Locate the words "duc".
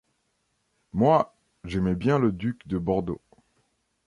2.31-2.65